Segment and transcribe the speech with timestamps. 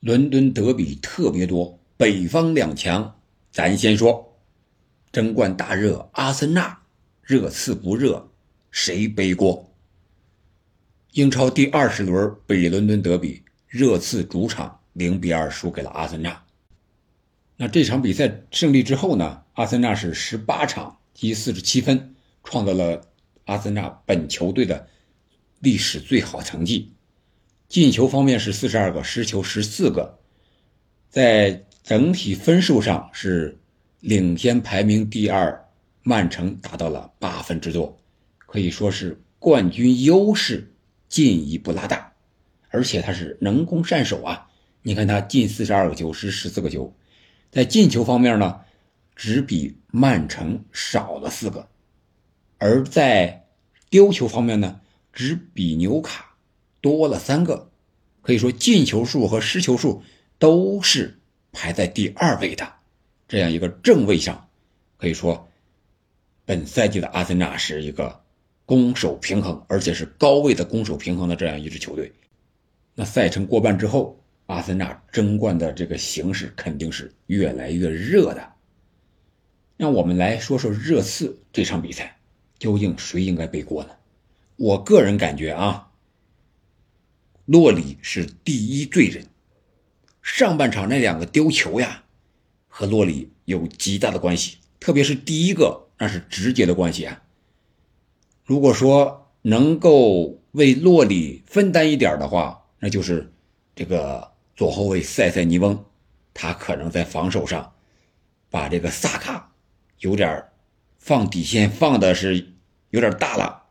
[0.00, 3.20] 伦敦德比特别多，北方两强，
[3.52, 4.38] 咱先说
[5.12, 6.80] 争冠大热，阿森纳
[7.22, 8.30] 热刺不热，
[8.70, 9.70] 谁背锅？
[11.12, 16.44] 英超第二十轮北伦敦德比，热刺主场零比二输给了阿森纳。
[17.58, 19.42] 那这场比赛胜利之后呢？
[19.52, 23.02] 阿森纳是十八场积四十七分，创造了
[23.44, 24.88] 阿森纳本球队的
[25.58, 26.94] 历史最好成绩。
[27.70, 30.18] 进球方面是四十二个，失球十四个，
[31.08, 33.56] 在整体分数上是
[34.00, 35.68] 领先排名第二
[36.02, 37.96] 曼城达到了八分之多，
[38.38, 40.68] 可以说是冠军优势
[41.08, 42.12] 进一步拉大，
[42.70, 44.48] 而且他是能攻善守啊！
[44.82, 46.92] 你看他进四十二个球，失十四个球，
[47.52, 48.62] 在进球方面呢，
[49.14, 51.68] 只比曼城少了四个，
[52.58, 53.46] 而在
[53.88, 54.80] 丢球方面呢，
[55.12, 56.29] 只比纽卡。
[56.80, 57.70] 多了三个，
[58.22, 60.02] 可以说进球数和失球数
[60.38, 61.18] 都是
[61.52, 62.72] 排在第二位的，
[63.28, 64.48] 这样一个正位上，
[64.96, 65.48] 可以说
[66.44, 68.20] 本赛季的阿森纳是一个
[68.64, 72.12] 攻守平衡，而且是高位的攻守平衡的这样一支球队。
[72.94, 78.52] 那赛程过半之后，阿森纳争冠的这个形势肯定是越来越热的。
[79.76, 82.18] 让我们来说说热刺这场比赛，
[82.58, 83.90] 究竟谁应该背锅呢？
[84.56, 85.89] 我个人感觉啊。
[87.50, 89.26] 洛里是第一罪人，
[90.22, 92.04] 上半场那两个丢球呀，
[92.68, 97.20] 和洛里有极大的关系，特别是第一个，那是直接的关系啊。
[98.44, 103.32] 如果说能够为洛里分担一点的话，那就是
[103.74, 105.84] 这个左后卫塞塞尼翁，
[106.32, 107.72] 他可能在防守上
[108.48, 109.52] 把这个萨卡
[109.98, 110.44] 有点
[111.00, 112.52] 放底线放的是
[112.90, 113.64] 有点大了，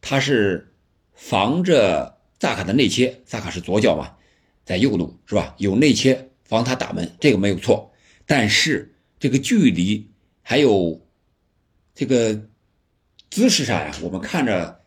[0.00, 0.72] 他是
[1.12, 2.18] 防着。
[2.40, 4.16] 萨卡的内切，萨卡是左脚嘛，
[4.64, 5.54] 在右路是吧？
[5.58, 7.92] 有内切防他打门，这个没有错。
[8.24, 10.10] 但是这个距离
[10.40, 11.06] 还有
[11.94, 12.48] 这个
[13.30, 14.80] 姿势上呀，我们看着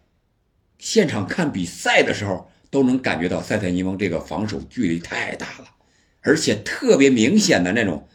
[0.79, 5.67] 现场看比赛的时候，都能感觉到塞特尼翁这个防守距离太大了，
[6.21, 8.07] 而且特别明显的那种，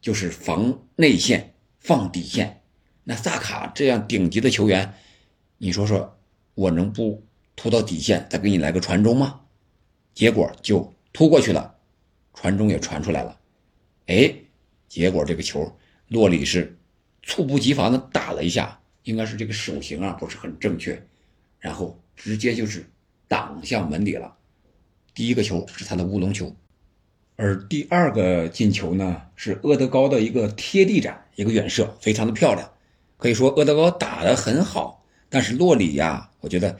[0.00, 2.62] 就是防内线放底线。
[3.04, 4.94] 那萨卡这样顶级的球员，
[5.58, 6.18] 你说说，
[6.54, 7.27] 我能不？
[7.58, 9.40] 突到底线，再给你来个传中吗？
[10.14, 11.74] 结果就突过去了，
[12.32, 13.36] 传中也传出来了。
[14.06, 14.32] 哎，
[14.88, 15.76] 结果这个球
[16.06, 16.78] 洛里是
[17.20, 21.04] 猝不及防的打了一下，应该是这个手型啊不是很正确，
[21.58, 22.88] 然后直接就是
[23.26, 24.36] 挡向门里了。
[25.12, 26.54] 第一个球是他的乌龙球，
[27.34, 32.70] 而第二个进球呢是阿德高的一个贴地斩，一个远射，非常的漂亮。
[33.16, 36.78] 可以说阿德高打得很好，但是洛里呀，我觉得。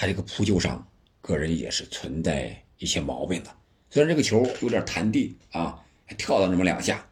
[0.00, 0.86] 他这个扑救上，
[1.20, 3.50] 个人也是存在一些毛病的。
[3.90, 5.76] 虽然这个球有点弹地啊，
[6.06, 7.04] 还跳了那么两下，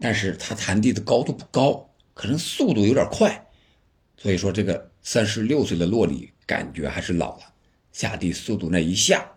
[0.00, 3.46] 但是他弹地的高度不高，可能速度有点快。
[4.16, 7.52] 所以说，这个三十六岁的洛里感觉还是老了，
[7.92, 9.30] 下地速度那一下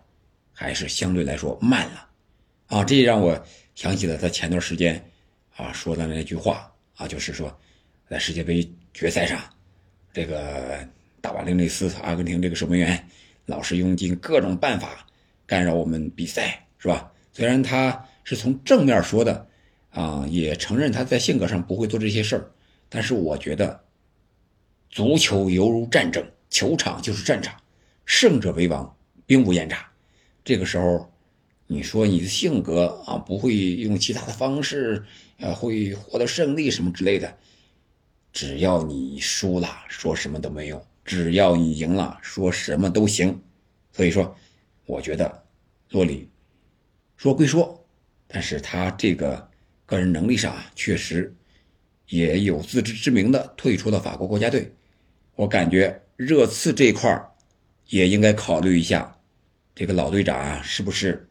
[0.54, 2.08] 还是相对来说慢了
[2.68, 2.82] 啊。
[2.82, 3.38] 这也让我
[3.74, 5.10] 想起了他前段时间
[5.56, 7.54] 啊说的那句话啊，就是说
[8.08, 9.38] 在世界杯决赛上
[10.10, 10.88] 这个。
[11.22, 13.08] 打完另类斯，阿根廷这个守门员
[13.46, 15.06] 老是用尽各种办法
[15.46, 17.10] 干扰我们比赛，是吧？
[17.32, 19.48] 虽然他是从正面说的，
[19.90, 22.50] 啊，也承认他在性格上不会做这些事儿，
[22.88, 23.80] 但是我觉得，
[24.90, 27.54] 足球犹如战争，球场就是战场，
[28.04, 28.94] 胜者为王，
[29.24, 29.88] 兵不厌诈。
[30.44, 31.08] 这个时候，
[31.68, 35.04] 你说你的性格啊，不会用其他的方式，
[35.38, 37.38] 呃，会获得胜利什么之类的，
[38.32, 40.84] 只要你输了，说什么都没用。
[41.04, 43.42] 只要你赢了，说什么都行。
[43.92, 44.36] 所以说，
[44.86, 45.44] 我觉得
[45.90, 46.28] 洛里
[47.16, 47.86] 说归说，
[48.26, 49.50] 但是他这个
[49.84, 51.34] 个人能力上啊，确实
[52.08, 54.72] 也有自知之明的退出了法国国家队。
[55.34, 57.22] 我感觉热刺这块
[57.88, 59.18] 也应该考虑一下，
[59.74, 61.28] 这个老队长啊，是不是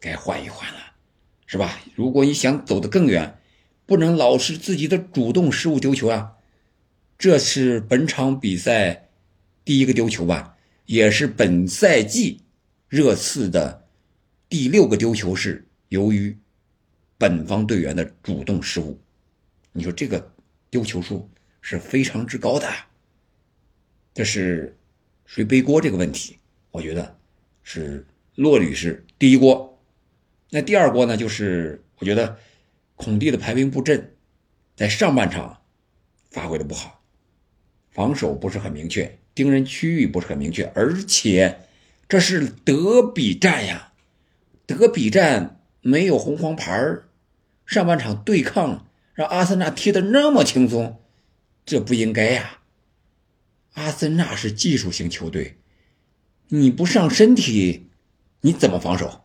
[0.00, 0.78] 该换一换了，
[1.46, 1.78] 是吧？
[1.94, 3.38] 如果你想走得更远，
[3.86, 6.34] 不能老是自己的主动失误丢球啊。
[7.18, 9.08] 这是本场比赛
[9.64, 10.56] 第一个丢球吧，
[10.86, 12.42] 也是本赛季
[12.86, 13.88] 热刺的
[14.48, 16.38] 第六个丢球是由于
[17.18, 19.00] 本方队员的主动失误。
[19.72, 20.32] 你说这个
[20.70, 21.28] 丢球数
[21.60, 22.72] 是非常之高的，
[24.14, 24.78] 这是
[25.26, 26.38] 谁背锅这个问题？
[26.70, 27.18] 我觉得
[27.64, 28.06] 是
[28.36, 29.82] 洛里是第一锅，
[30.50, 31.16] 那第二锅呢？
[31.16, 32.38] 就是我觉得
[32.94, 34.14] 孔蒂的排兵布阵
[34.76, 35.60] 在上半场
[36.30, 36.97] 发挥的不好。
[37.98, 41.62] 防守不是很明确，盯人区域不是很明确，而且
[42.08, 43.92] 这是德比战呀，
[44.66, 47.08] 德比战没有红黄牌儿
[47.66, 51.00] 上半场对抗让阿森纳踢得那么轻松，
[51.66, 52.60] 这不应该呀。
[53.74, 55.58] 阿森纳是技术型球队，
[56.50, 57.88] 你不上身体，
[58.42, 59.24] 你怎么防守？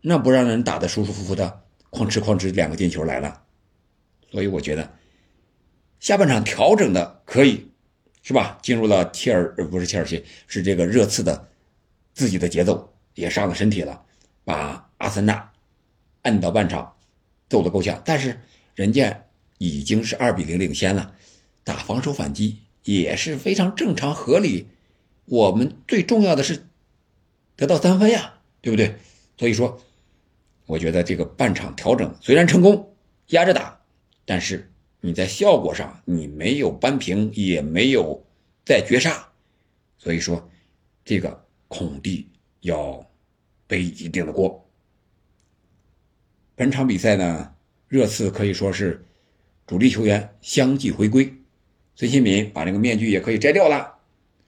[0.00, 3.42] 那不让人打得舒舒服服的，哐哧哐哧两个进球来了。
[4.30, 4.92] 所以我觉得
[5.98, 7.71] 下半场调整的可以，
[8.22, 8.58] 是吧？
[8.62, 11.48] 进入了切尔不是切尔西，是这个热刺的
[12.14, 14.04] 自己的节奏，也上了身体了，
[14.44, 15.52] 把阿森纳
[16.22, 16.94] 按到半场
[17.48, 18.00] 揍得够呛。
[18.04, 18.40] 但是
[18.74, 19.24] 人家
[19.58, 21.14] 已经是二比零领先了，
[21.64, 24.68] 打防守反击也是非常正常合理。
[25.24, 26.66] 我们最重要的是
[27.56, 28.96] 得到三分呀，对不对？
[29.36, 29.80] 所以说，
[30.66, 32.94] 我觉得这个半场调整虽然成功，
[33.28, 33.80] 压着打。
[34.24, 34.71] 但是
[35.04, 38.24] 你在效果上，你没有扳平，也没有
[38.64, 39.28] 再绝杀，
[39.98, 40.48] 所以说
[41.04, 43.04] 这个孔蒂要
[43.66, 44.64] 背一定的锅。
[46.54, 47.52] 本场比赛呢，
[47.88, 49.04] 热刺可以说是
[49.66, 51.34] 主力球员相继回归，
[51.96, 53.98] 孙兴敏把这个面具也可以摘掉了，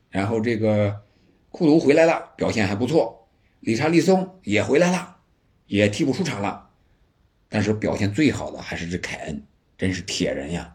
[0.08, 1.02] 然后这个
[1.50, 3.28] 库卢回来了，表现还不错，
[3.58, 5.16] 理查利松也回来了，
[5.66, 6.70] 也替补出场了，
[7.48, 9.42] 但是表现最好的还是这凯恩。
[9.84, 10.74] 真是铁人呀，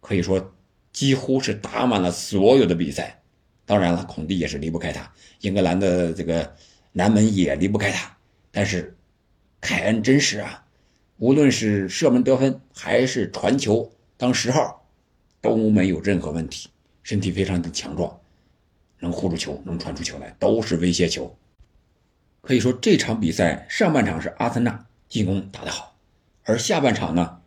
[0.00, 0.52] 可以说
[0.92, 3.22] 几乎是打满了所有的比赛。
[3.64, 5.12] 当然了，孔蒂也是离不开他，
[5.42, 6.56] 英格兰的这个
[6.90, 8.16] 南门也离不开他。
[8.50, 8.96] 但是
[9.60, 10.66] 凯恩真是啊，
[11.18, 14.84] 无论是射门得分还是传球当十号，
[15.40, 16.68] 都没有任何问题。
[17.04, 18.18] 身体非常的强壮，
[18.98, 21.38] 能护住球，能传出球来，都是威胁球。
[22.40, 25.96] 可以说这场比赛上半场是阿森纳进攻打得好，
[26.42, 27.37] 而下半场呢？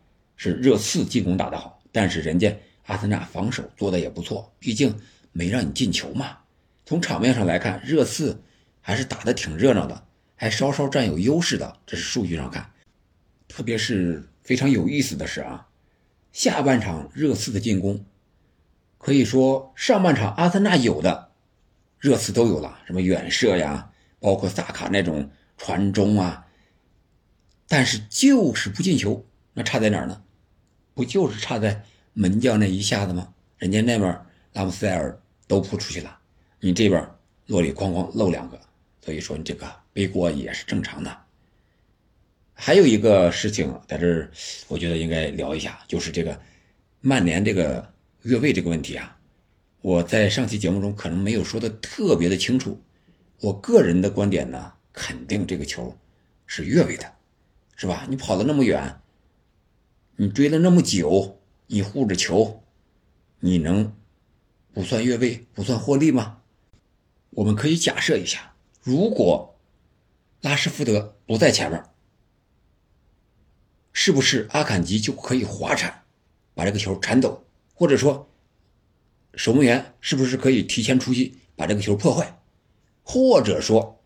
[0.42, 2.52] 是热刺进攻打得好，但是人家
[2.86, 4.92] 阿森纳防守做的也不错，毕竟
[5.30, 6.36] 没让你进球嘛。
[6.84, 8.42] 从场面上来看，热刺
[8.80, 10.04] 还是打得挺热闹的，
[10.34, 11.78] 还稍稍占有优势的。
[11.86, 12.68] 这是数据上看，
[13.46, 15.68] 特别是非常有意思的是啊，
[16.32, 18.04] 下半场热刺的进攻，
[18.98, 21.30] 可以说上半场阿森纳有的，
[22.00, 26.44] 热刺都有了，什么远射呀，包括萨卡那种传中啊，
[27.68, 30.20] 但是就是不进球，那差在哪儿呢？
[30.94, 33.32] 不就是差在门将那一下子吗？
[33.58, 34.20] 人家那边
[34.52, 36.18] 拉姆塞尔都扑出去了，
[36.60, 37.08] 你这边
[37.46, 38.60] 洛里哐哐漏两个，
[39.00, 41.16] 所以说你这个背锅也是正常的。
[42.54, 44.30] 还有一个事情在这儿，
[44.68, 46.38] 我觉得应该聊一下，就是这个
[47.00, 47.88] 曼联这个
[48.22, 49.16] 越位这个问题啊。
[49.80, 52.80] 我在上期节目中可能没有说的特别的清楚，
[53.40, 55.96] 我个人的观点呢，肯定这个球
[56.46, 57.12] 是越位的，
[57.76, 58.06] 是吧？
[58.08, 58.94] 你跑了那么远。
[60.16, 62.62] 你追了那么久，你护着球，
[63.40, 63.94] 你能
[64.72, 66.42] 不算越位、不算获利吗？
[67.30, 69.58] 我们可以假设一下，如果
[70.42, 71.82] 拉什福德不在前面，
[73.92, 76.02] 是不是阿坎吉就可以滑铲
[76.54, 77.44] 把这个球铲走？
[77.74, 78.28] 或者说，
[79.34, 82.38] 守门员是不是可以提前出击把这个球破坏？
[83.02, 84.02] 或者说，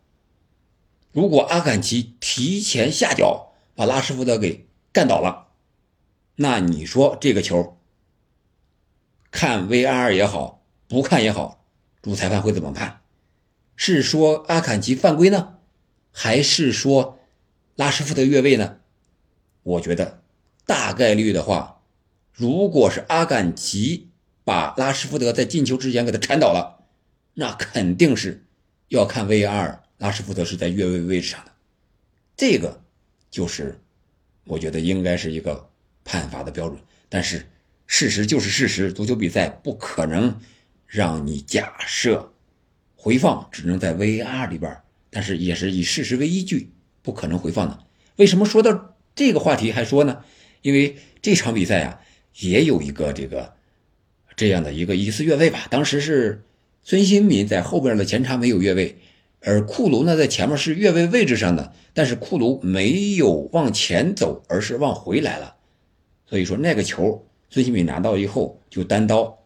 [1.11, 5.46] 如果阿坎吉提前下脚把拉什福德给干倒了？
[6.39, 7.79] 那你说这个球，
[9.31, 11.65] 看 VR 也好，不看也好，
[12.03, 13.01] 主裁判会怎么判？
[13.75, 15.59] 是说阿坎吉犯规呢，
[16.13, 17.19] 还是说
[17.75, 18.81] 拉什福德越位呢？
[19.63, 20.23] 我觉得
[20.67, 21.81] 大概率的话，
[22.33, 24.11] 如果是阿坎吉
[24.45, 26.85] 把拉什福德在进球之前给他铲倒了，
[27.33, 28.45] 那肯定是
[28.89, 31.53] 要看 VR，拉什福德是在越位位置上的。
[32.37, 32.83] 这个
[33.31, 33.81] 就是
[34.45, 35.71] 我觉得应该是一个。
[36.07, 37.45] 判罚的标准，但是
[37.87, 40.41] 事实就是事实，足球比赛不可能
[40.87, 42.33] 让你假设
[42.95, 44.75] 回放，只能在 V R 里边，
[45.11, 46.71] 但是也是以事实为依据，
[47.03, 47.79] 不可能回放的。
[48.17, 50.25] 为什么说到这个话题还说呢？
[50.63, 52.01] 因为这场比赛啊，
[52.39, 53.53] 也有一个这个
[54.37, 55.67] 这样的一个疑似越位吧。
[55.71, 56.45] 当时是
[56.83, 58.97] 孙兴民在后边的前插没有越位，
[59.41, 65.56] 而库卢呢在前面是越位位置上的，但是库卢没有往前走，而是往回来了。
[66.29, 69.39] 所以说那个球，孙兴敏拿到以后就单刀，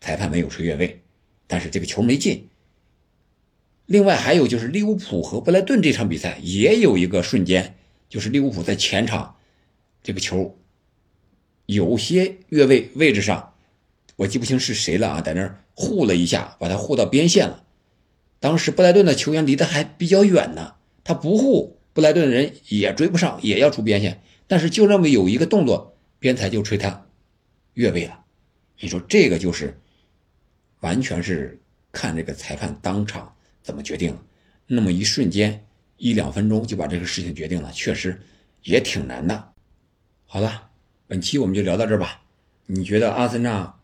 [0.00, 1.02] 裁判没有吹越位，
[1.46, 2.48] 但是这个球没进。
[3.86, 7.74] 另外还有就是利物浦和布莱顿这场比赛也有一个瞬间，
[8.08, 9.36] 就是利物浦在前场，
[10.02, 10.56] 这个球
[11.66, 13.52] 有些越位位置上，
[14.16, 17.64] 我记不清是谁了啊，在那儿护了一下，把他护到边线了。
[18.40, 25.93] 当时布莱顿的球员离得还比较远呢，他不护，布莱顿的人也追不上，也要出边线，但是就那么有一个动作。
[26.24, 27.06] 边裁就吹他
[27.74, 28.24] 越位了，
[28.80, 29.78] 你说这个就是
[30.80, 31.60] 完全是
[31.92, 33.30] 看这个裁判当场
[33.62, 34.18] 怎么决定。
[34.66, 35.66] 那么一瞬间
[35.98, 38.18] 一两分钟就把这个事情决定了，确实
[38.62, 39.52] 也挺难的。
[40.24, 40.70] 好了，
[41.06, 42.22] 本期我们就聊到这儿吧。
[42.64, 43.78] 你觉得阿森纳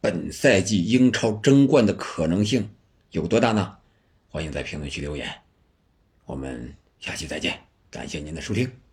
[0.00, 2.68] 本赛季英超争冠的可能性
[3.12, 3.78] 有多大呢？
[4.26, 5.32] 欢迎在评论区留言。
[6.24, 7.56] 我们下期再见，
[7.92, 8.85] 感谢您的收听。